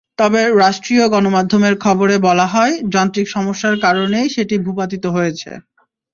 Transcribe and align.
তবে 0.19 0.41
রাষ্ট্রীয় 0.59 1.05
গণমাধ্যমের 1.07 1.75
খবরে 1.83 2.15
বলা 2.27 2.47
হয়, 2.53 2.73
যান্ত্রিক 2.93 3.27
সমস্যার 3.29 3.75
কারণেই 3.85 4.27
সেটি 4.35 4.55
ভূপাতিত 4.65 5.03
হয়েছে। 5.15 5.51